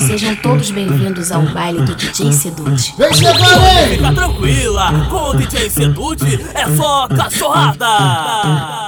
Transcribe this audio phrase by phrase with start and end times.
[0.00, 2.94] Sejam todos bem-vindos ao baile do DJ Sedute.
[2.98, 3.96] Vem chegando aí!
[3.96, 7.86] Fica tranquila, com o DJ Sedute é só cachorrada.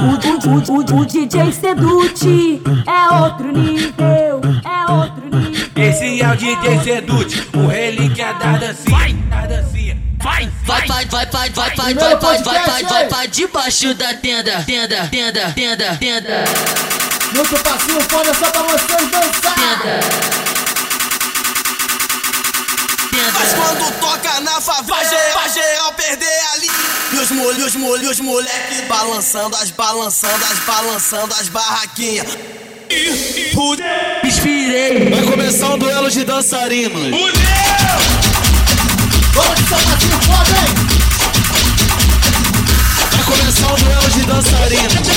[0.01, 0.15] O,
[0.49, 5.65] o, o, o DJ Sedute é outro nível, é outro nível.
[5.77, 9.17] Esse é o DJ Sedute, o relíquia da dancinha.
[9.31, 9.74] Da dancinha.
[10.25, 14.15] Vai, Vai, vai, vai, vai, vai, vai, vai, vai, vai, vai, vai, vai, debaixo da
[14.15, 16.45] tenda, tenda, tenda, tenda, tenda,
[17.35, 19.55] Muito passinho foda só pra vocês dançar!
[23.35, 23.55] Mas tenda.
[23.55, 26.71] quando toca na favela, pra geral perder ali.
[27.13, 32.39] E os mole, os mole, os moleque balançando as, balançando as, balançando as barraquinhas.
[34.25, 35.11] Inspirei.
[35.11, 37.13] Vai começar um duelo de dançarinos.
[39.35, 40.75] Vamos de só passinho foda, hein?
[43.11, 45.14] Vai começar um duelo de dançarinos.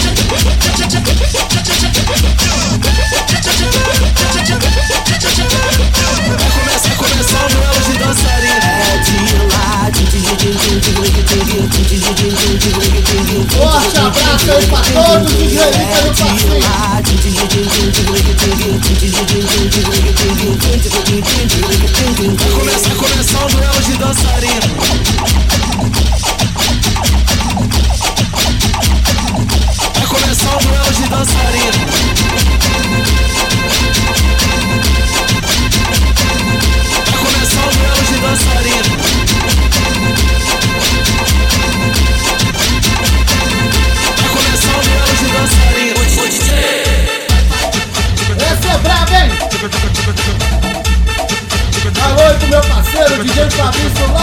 [13.46, 16.88] Forte abraço aí pra todos os relíquias do passinho!
[22.38, 24.66] Vai começar, começar um duelo de dançarinos.
[29.94, 31.78] Vai começar um duelo de dançarinos.
[37.06, 39.07] Vai começar um duelo de dançarinos.
[53.58, 54.17] camisa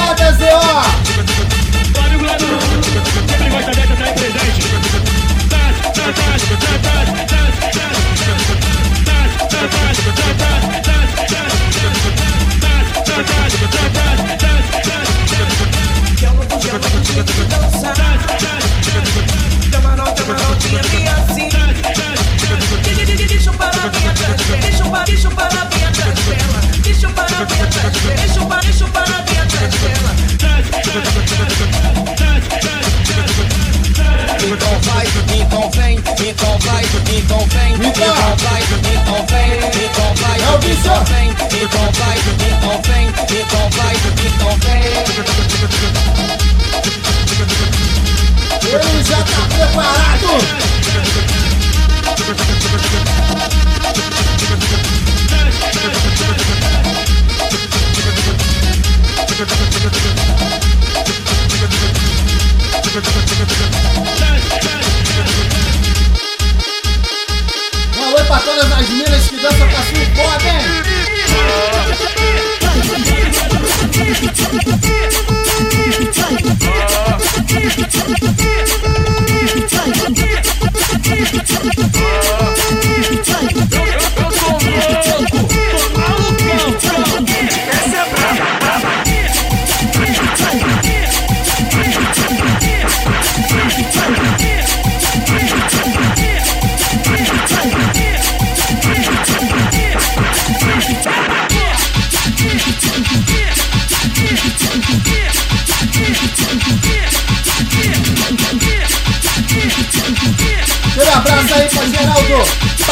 [48.74, 50.26] Ele já tá preparado!
[67.96, 70.64] Um alô pra todas as minas que dançam passinho foda, hein?
[76.16, 77.14] Yeah.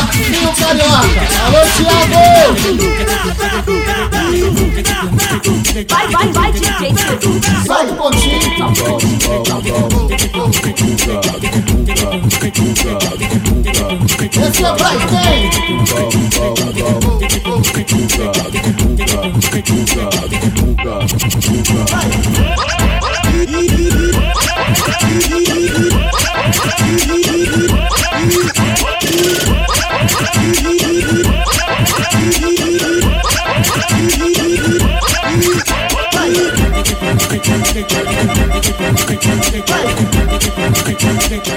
[0.06, 1.22] Passinho Carioca!
[1.46, 2.22] Alô, Thiago!
[5.88, 7.50] Vai, vai, vai, DJ Sedute.
[7.64, 8.40] Solta o pontinho!
[14.42, 15.50] Esse é pra quem?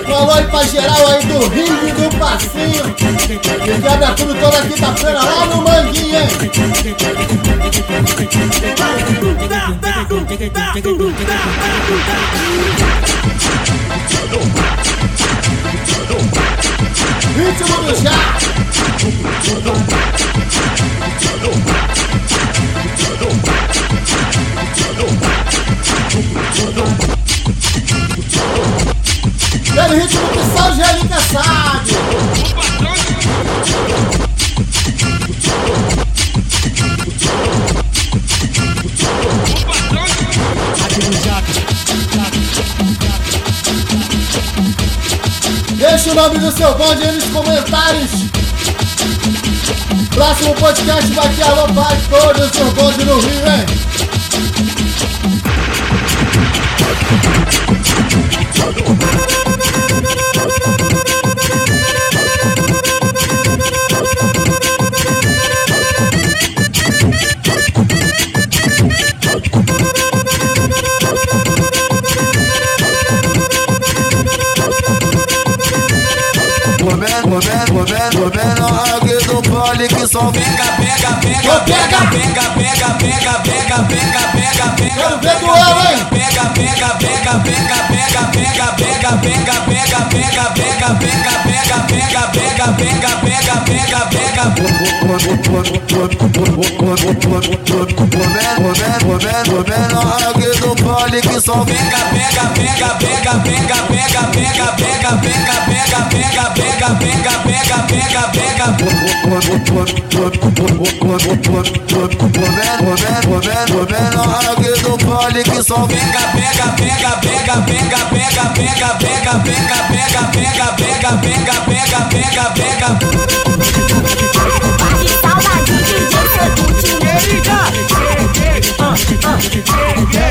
[0.07, 2.95] Falou aí pra geral aí do Rio do Passinho.
[2.95, 6.27] Quebra tudo toda quinta-feira lá no Manguinha, hein?
[17.35, 18.15] Ritmo do já.
[29.73, 31.91] Pelo ritmo que só Angélica sabe.
[45.77, 48.11] Deixe o nome do seu bonde aí nos comentários.
[50.13, 53.94] Próximo podcast vai ter alô todo o seu bonde no Rio, hein?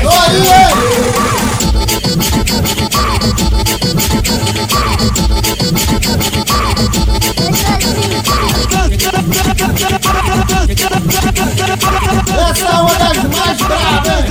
[0.03, 1.44] Dorinha!
[12.49, 14.25] Essa é uma das mais bravas,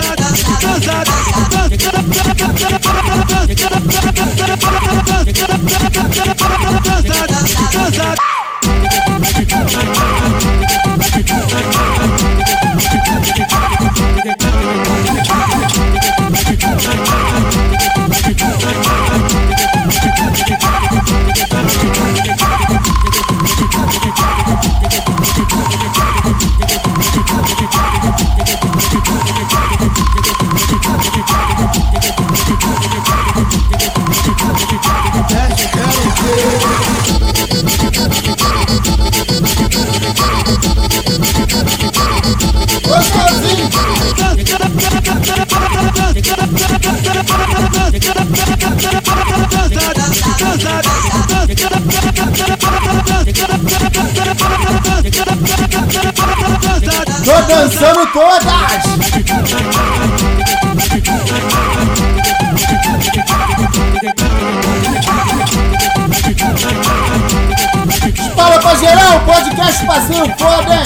[70.24, 70.84] mesmo podem.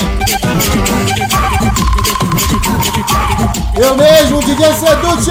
[3.77, 5.31] Eu mesmo, DJ Seduce!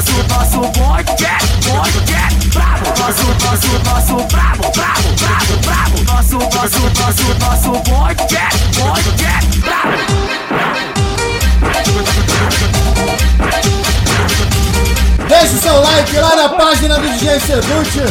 [0.00, 2.88] nosso, nosso bonde é, bonde é brabo.
[2.98, 5.96] Nosso, nosso, nosso brabo, brabo, brabo, brabo.
[6.04, 8.48] Nosso, nosso, nosso, nosso bonde é,
[8.80, 9.98] bonde é brabo.
[15.28, 18.04] Deixe o seu like lá na página do DJ Sedute.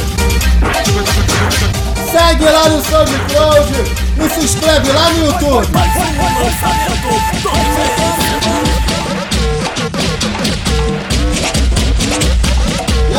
[2.11, 3.73] Segue lá no SoundCloud
[4.17, 5.67] e se inscreve lá no YouTube.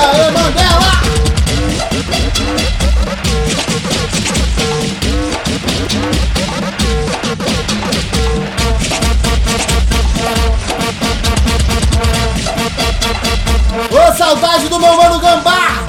[0.00, 0.30] Aê,
[14.16, 15.80] saudade do meu mano Gambá!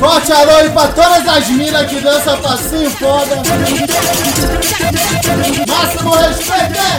[0.00, 3.36] Forte aí pra todas as minas que dançam passinho foda.
[5.68, 6.98] Máximo respeito, hein?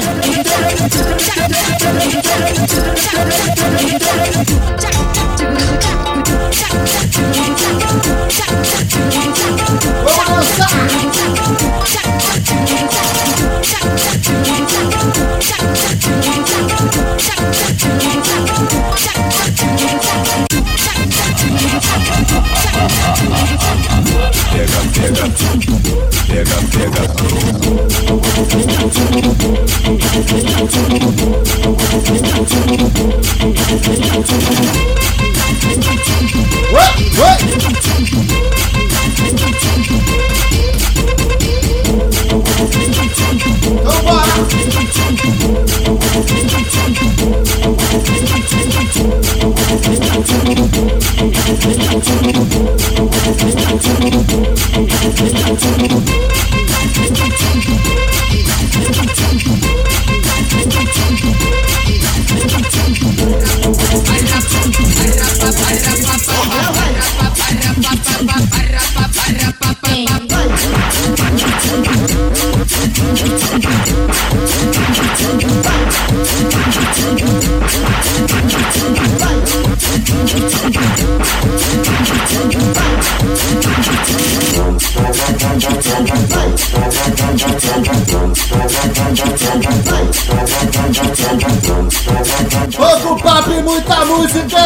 [10.30, 10.90] Vamos dançar!
[52.00, 54.26] Don't touch me, don't touch me, don't
[55.60, 56.69] touch
[92.76, 94.58] Pouco papo e muita música!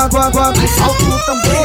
[0.00, 1.59] Água, água, água, salto o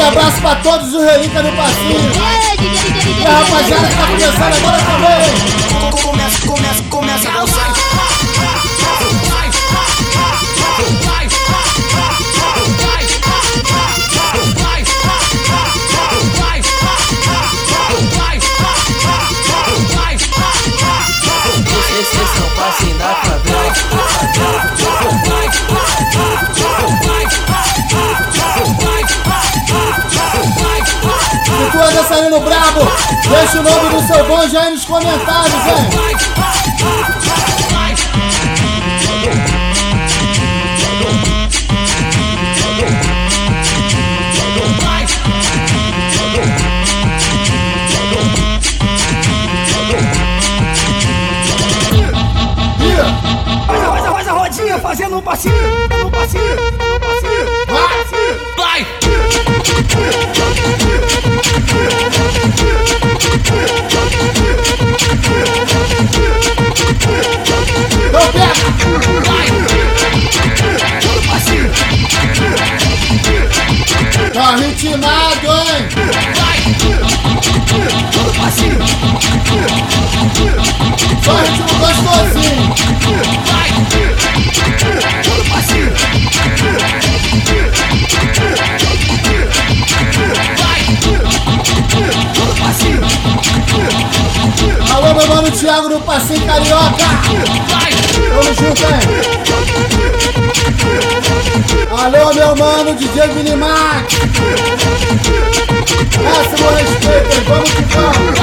[0.00, 2.10] Aquele abraço pra todos os relíquias do Passinho.
[3.20, 5.30] E a rapaziada que tá começando agora também.
[6.02, 7.70] Começa, começa, começa a dançar.
[21.76, 24.89] Esse, esse, esse é o passe da favela.
[32.20, 32.80] Saindo brabo,
[33.30, 37.39] deixa o nome do seu bonde aí nos comentários, hein?
[74.80, 75.88] Ritmado, hein?
[78.38, 78.78] passinho,
[81.22, 82.64] Só ritmo gostosinho.
[85.50, 85.92] passinho.
[92.58, 93.00] Passinho,
[94.94, 97.04] Alô, meu mano Thiago do Passinho Carioca.
[98.30, 99.39] Tamo junto, hein?
[102.56, 104.14] Mano DJ Minimax.
[106.22, 107.44] Máximo respeito, hein?
[107.48, 108.39] vamos que vamos.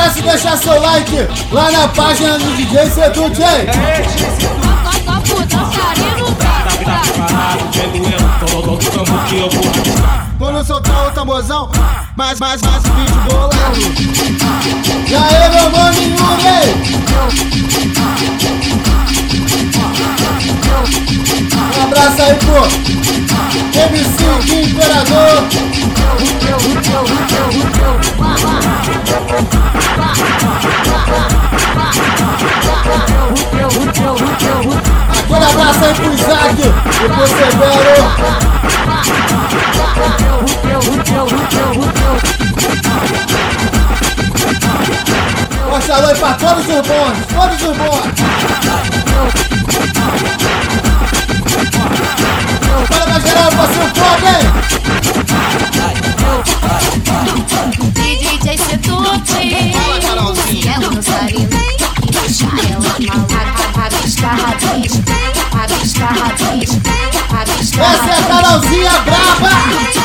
[0.00, 3.66] Esquece de deixar seu like lá na página do DJ Seduti, hein?
[10.38, 11.70] Quando soltar o tamborzão,
[12.16, 13.80] mais, mais, mais o vídeo bolando.
[15.06, 16.60] E aí, meu mano Yuri?
[21.76, 22.64] Um abraço aí pro
[23.80, 24.24] MC
[24.70, 25.44] Imperador.
[35.18, 38.50] Aquele abraço aí pro Isaac e pro Severo.
[45.92, 48.00] Alô aí pra todos os bons, todos os bons.
[52.88, 54.46] Para pra geral, você foda, hein?
[60.72, 61.48] Ela dançarina.
[62.12, 63.34] Deixa ela maluca.
[63.76, 65.02] Rabisca, rabisca.
[65.52, 66.80] Rabisca, rabisca.
[67.34, 69.99] Rabisca, Essa é a Carolzinha braba.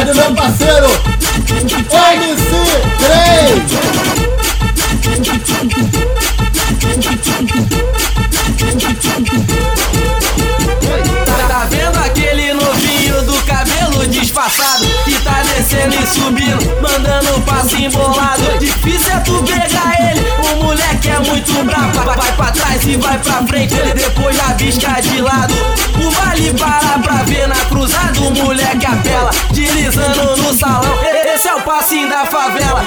[0.00, 0.88] Meu parceiro
[1.46, 2.80] MC3!
[11.26, 17.42] Tá, tá vendo aquele novinho do cabelo disfarçado Que tá descendo e subindo, mandando um
[17.42, 20.29] passo embolado Difícil é tu pegar ele, o
[21.10, 25.20] é muito brabo Vai, pra trás e vai pra frente, ele depois já bisca de
[25.20, 25.54] lado.
[26.02, 30.98] O vale para pra ver na cruzada, o moleque apela Deslizando no salão,
[31.34, 32.86] esse é o passinho da favela.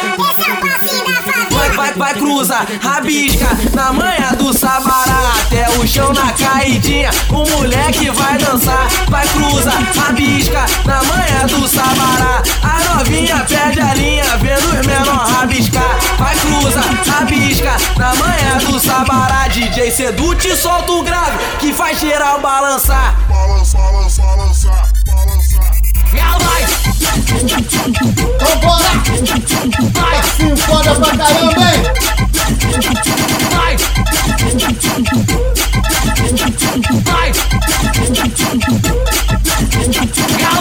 [1.52, 5.34] Vai, vai, vai, cruza, rabisca na manha do sabará.
[5.46, 8.88] Até o chão na caidinha, o moleque vai dançar.
[9.08, 12.42] Vai, cruza, rabisca na manha do sabará.
[12.64, 15.98] A novinha perde a linha, vendo os menor rabiscar.
[16.18, 17.43] Vai, cruza, rabisca
[17.98, 24.22] na manha do sabará DJ Sedute solta o grave, que faz geral balançar Balança, balança,
[24.22, 24.70] balança,
[25.06, 25.60] balança.
[26.14, 26.64] Ela vai,
[28.40, 28.92] Vambora!
[29.94, 31.84] Passinho foda pra caramba, hein?
[33.52, 33.78] vai
[37.04, 37.32] Vai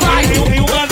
[0.00, 0.24] vai
[0.58, 0.91] uma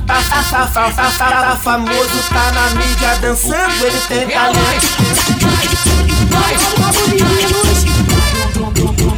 [0.00, 4.26] Tá, tá, tá, tá, tá, tá, tá, tá famoso, tá na mídia dançando, ele tem
[4.28, 4.86] talento.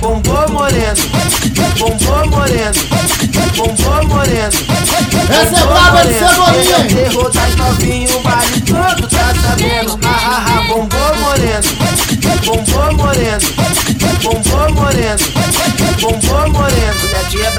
[0.00, 0.96] Bombou moreno,
[1.78, 2.74] bombou moreno,
[3.56, 4.52] bombou moreno.
[5.30, 6.84] Essa é braba de cebolinha?
[6.88, 9.98] Terror das novinho, o baile todo tá sabendo.
[10.04, 11.68] Ah, ah, ah, bombou moreno,
[12.44, 13.46] bombou moreno,
[14.22, 15.18] bombou moreno,
[16.00, 16.83] bombou moreno.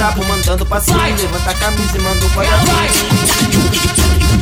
[0.05, 2.75] É brabo, mandando passinho, levanta a camisa e manda o coração.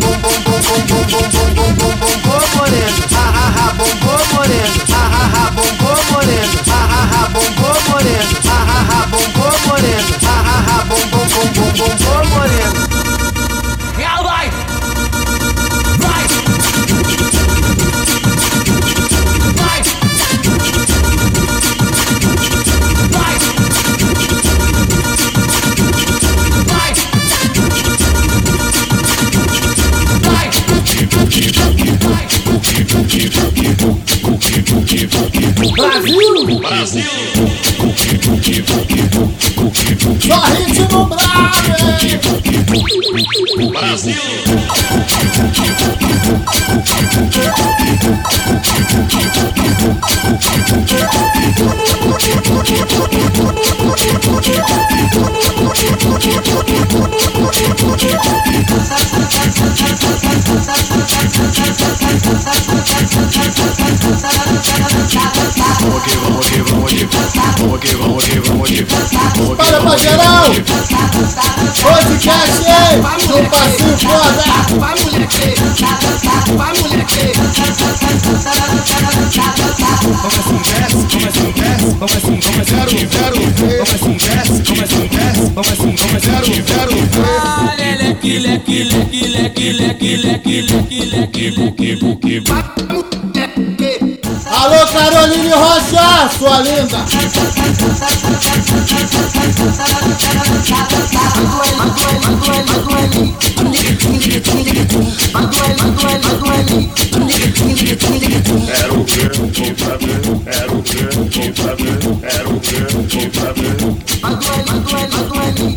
[0.01, 3.03] Bom, bom, bom, bom, bom, bom, bom, bom, bom, bom, bom, moreno.
[3.15, 4.81] Ah, ah, ah, bombou moreno.
[4.91, 6.59] Ah, ah, ah, bombou moreno.
[6.67, 8.35] Ah, ah, ah, bombou moreno.
[8.45, 10.11] Ah, ah, ah, bombou moreno.
[10.25, 13.02] Ah, ah, ah, bom, bom, bom, bom, bom, bom, moreno.
[35.13, 36.59] Brasil!
[36.59, 37.03] Brasil!
[40.19, 41.05] Só ritmo?
[43.71, 44.15] Brasil!
[69.57, 70.45] Para pra geral!
[71.81, 72.63] Podcast?
[73.27, 74.43] No passinho foda!
[74.79, 75.55] Vai moleque,
[76.55, 77.23] vai moleque.
[80.23, 84.81] Assim desce, como assim desce, como assim, como assim zero, zero, como assim desce, como
[84.83, 86.93] assim desce, como assim, como zero, zero,
[88.03, 93.02] Leque, leque, leque, leque, leque, leque, leque, leque, leque.
[94.63, 97.05] Alô, Caroline Rocha, sua linda!
[108.69, 112.77] Era o que eu tinha saber, era o que eu tinha saber, era o que
[112.77, 113.73] eu tinha saber.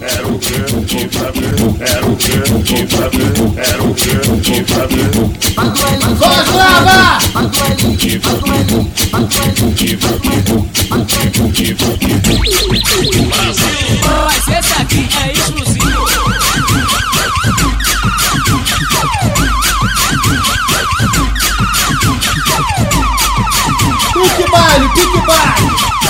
[0.00, 4.08] Era o que eu tinha saber, era o que eu tinha saber, era o que
[4.10, 5.10] eu tinha saber.
[6.18, 7.16] Goslava!
[14.48, 15.86] Essa aqui é exclusiva.
[24.12, 26.05] Pique baile, pique baile.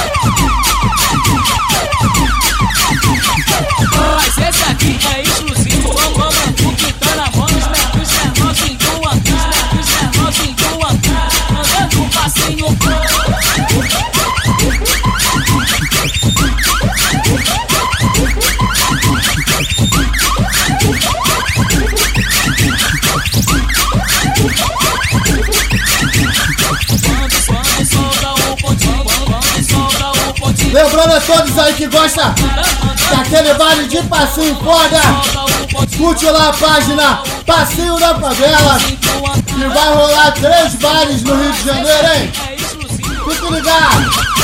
[31.61, 32.35] Aí que gostam
[33.11, 35.01] daquele baile de passinho foda,
[35.97, 41.65] curte lá a página Passinho da Favela, que vai rolar três bares no Rio de
[41.65, 42.33] Janeiro, hein?
[43.29, 44.36] Fique ligado!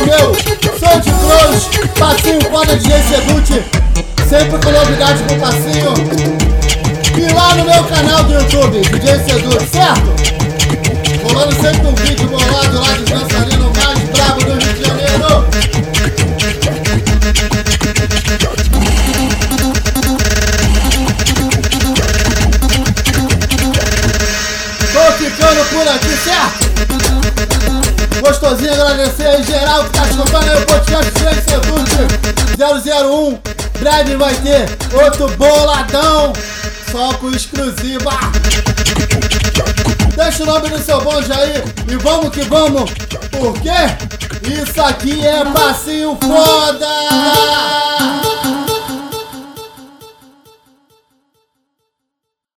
[0.00, 0.34] Meu
[0.78, 3.62] Sou de Cruz, passinho foda de DJ Seduti.
[4.28, 5.92] Sempre com novidade com passinho.
[7.16, 10.12] E lá no meu canal do YouTube, DJ Seduti, certo?
[11.22, 15.46] Rolando sempre um vídeo bolado lá de dançarino mais brabo do Rio de Janeiro.
[24.92, 26.72] Tô ficando por aqui, certo?
[28.22, 29.31] Gostosinho agradecer
[30.20, 32.06] aí o podcast Frank Seduce
[32.58, 33.38] 001.
[33.78, 36.32] Breve vai ter outro boladão,
[36.90, 38.10] só com exclusiva.
[40.14, 42.90] Deixa o nome do seu bonde aí e vamos que vamos,
[43.30, 43.70] porque
[44.52, 46.86] isso aqui é passinho foda!